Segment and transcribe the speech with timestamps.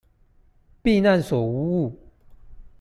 [0.81, 1.95] 避難所無誤